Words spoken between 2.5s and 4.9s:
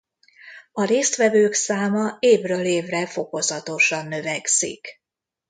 évre fokozatosan növekszik.